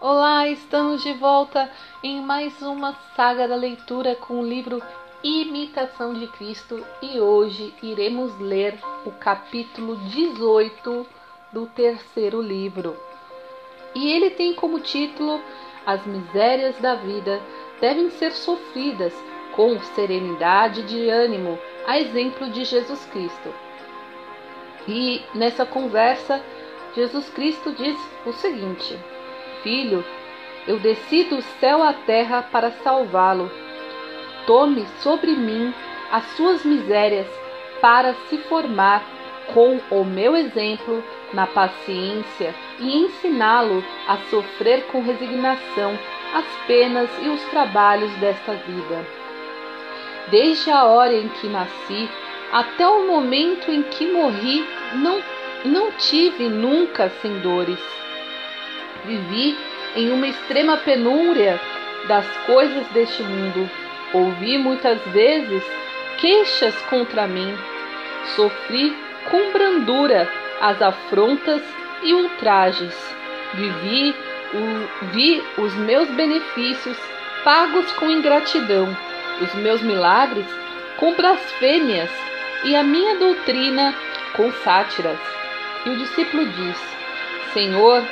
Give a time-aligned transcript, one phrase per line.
[0.00, 1.68] Olá, estamos de volta
[2.04, 4.80] em mais uma saga da leitura com o livro
[5.24, 11.04] Imitação de Cristo e hoje iremos ler o capítulo 18
[11.52, 12.96] do terceiro livro.
[13.92, 15.40] E ele tem como título
[15.84, 17.42] As misérias da vida
[17.80, 19.12] devem ser sofridas
[19.56, 21.58] com serenidade de ânimo,
[21.88, 23.52] a exemplo de Jesus Cristo.
[24.86, 26.40] E nessa conversa,
[26.94, 28.96] Jesus Cristo diz o seguinte:
[29.62, 30.04] Filho,
[30.66, 33.50] eu desci do céu à terra para salvá-lo.
[34.46, 35.72] Tome sobre mim
[36.10, 37.26] as suas misérias
[37.80, 39.02] para se formar
[39.52, 41.02] com o meu exemplo
[41.32, 45.98] na paciência e ensiná-lo a sofrer com resignação
[46.34, 49.06] as penas e os trabalhos desta vida.
[50.30, 52.08] Desde a hora em que nasci
[52.52, 55.22] até o momento em que morri, não,
[55.64, 57.80] não tive nunca sem dores.
[59.04, 59.56] Vivi
[59.96, 61.60] em uma extrema penúria
[62.06, 63.68] das coisas deste mundo.
[64.12, 65.62] Ouvi muitas vezes
[66.18, 67.56] queixas contra mim.
[68.36, 68.96] Sofri
[69.30, 70.28] com brandura
[70.60, 71.62] as afrontas
[72.02, 72.94] e ultrajes.
[73.54, 74.14] Vivi,
[74.54, 76.96] o, vi os meus benefícios
[77.44, 78.94] pagos com ingratidão,
[79.40, 80.46] os meus milagres
[80.98, 82.10] com blasfêmias
[82.64, 83.94] e a minha doutrina
[84.34, 85.18] com sátiras.
[85.86, 86.96] E o discípulo diz:
[87.52, 88.02] Senhor,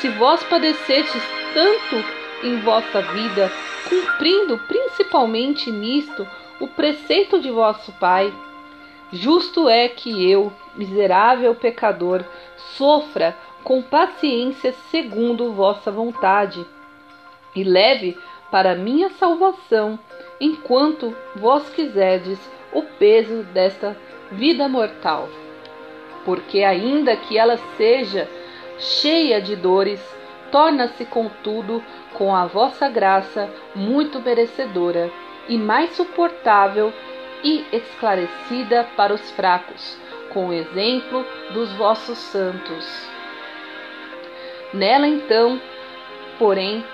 [0.00, 1.96] se vós padecestes tanto
[2.42, 3.52] em vossa vida,
[3.88, 6.26] cumprindo principalmente nisto
[6.58, 8.32] o preceito de vosso Pai,
[9.12, 12.24] justo é que eu, miserável pecador,
[12.76, 16.64] sofra com paciência segundo vossa vontade,
[17.54, 18.16] e leve
[18.50, 19.98] para minha salvação,
[20.40, 22.38] enquanto vós quiserdes,
[22.72, 23.96] o peso desta
[24.32, 25.28] vida mortal.
[26.24, 28.28] Porque, ainda que ela seja
[28.80, 30.00] cheia de dores,
[30.50, 31.82] torna-se, contudo,
[32.14, 35.10] com a vossa graça, muito merecedora
[35.48, 36.92] e mais suportável
[37.42, 39.96] e esclarecida para os fracos,
[40.30, 43.08] com o exemplo dos vossos santos.
[44.72, 45.60] Nela, então,
[46.38, 46.84] porém,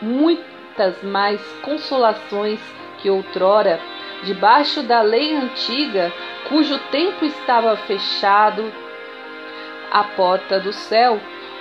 [0.00, 2.60] muitas mais consolações
[2.98, 3.80] que outrora,
[4.22, 6.12] debaixo da lei antiga,
[6.48, 8.72] cujo tempo estava fechado,
[9.94, 11.20] a porta do céu,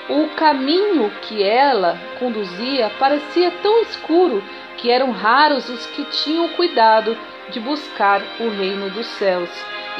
[0.09, 4.43] o caminho que ela conduzia parecia tão escuro
[4.77, 7.15] que eram raros os que tinham cuidado
[7.51, 9.49] de buscar o reino dos céus,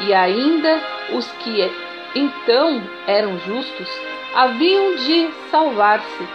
[0.00, 0.80] e ainda
[1.12, 1.70] os que
[2.16, 3.88] então eram justos
[4.34, 6.28] haviam de salvar-se,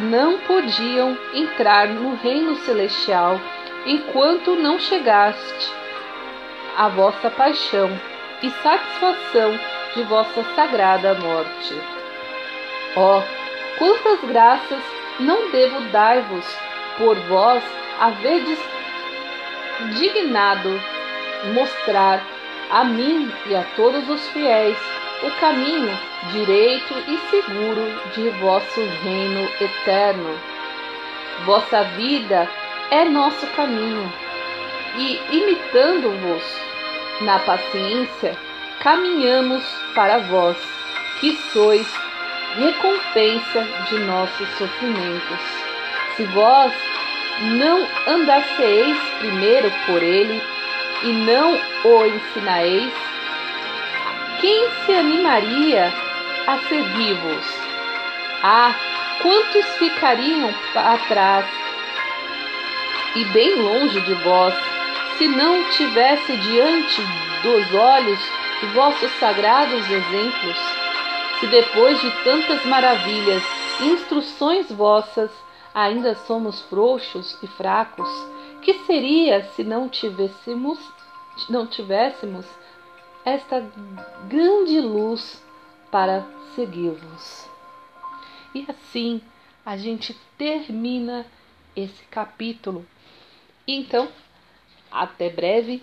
[0.00, 3.40] não podiam entrar no reino celestial
[3.84, 5.72] enquanto não chegaste
[6.76, 7.90] a vossa paixão
[8.40, 11.74] e satisfação de vossa sagrada morte.
[12.94, 13.22] Ó, oh,
[13.78, 14.78] quantas graças
[15.18, 16.46] não devo dar-vos
[16.96, 17.64] por vós
[17.98, 18.60] haverdes
[19.98, 20.80] dignado
[21.52, 22.24] mostrar
[22.70, 24.78] a mim e a todos os fiéis
[25.24, 25.98] o caminho
[26.30, 30.38] direito e seguro de vosso reino eterno.
[31.44, 32.48] Vossa vida
[32.92, 34.12] é nosso caminho,
[34.96, 36.42] e imitando-vos
[37.20, 38.36] na paciência,
[38.80, 39.64] caminhamos
[39.94, 40.56] para vós,
[41.20, 41.86] que sois
[42.56, 45.40] recompensa de nossos sofrimentos.
[46.16, 46.72] Se vós
[47.58, 50.42] não andasseis primeiro por ele
[51.02, 52.92] e não o ensinaeis,
[54.40, 55.92] quem se animaria
[56.46, 57.46] a seguir-vos?
[58.42, 58.74] Ah,
[59.20, 61.46] quantos ficariam atrás
[63.16, 64.54] e bem longe de vós,
[65.16, 67.02] se não tivesse diante
[67.42, 68.20] dos olhos
[68.60, 70.56] de vossos sagrados exemplos,
[71.38, 73.42] se depois de tantas maravilhas
[73.80, 75.30] e instruções vossas
[75.72, 78.08] ainda somos frouxos e fracos,
[78.62, 80.78] que seria se não tivéssemos,
[81.48, 82.44] não tivéssemos
[83.24, 83.64] esta
[84.28, 85.42] grande luz
[85.90, 87.48] para seguir-vos?
[88.54, 89.22] E assim
[89.64, 91.24] a gente termina
[91.76, 92.84] esse capítulo.
[93.66, 94.08] Então,
[94.90, 95.82] até breve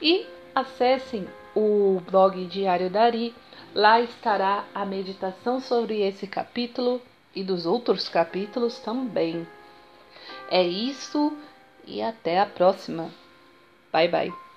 [0.00, 1.28] e acessem
[1.58, 3.34] o blog Diário Dari.
[3.74, 7.02] Lá estará a meditação sobre esse capítulo
[7.34, 9.46] e dos outros capítulos também.
[10.50, 11.36] É isso
[11.86, 13.10] e até a próxima.
[13.92, 14.47] Bye bye.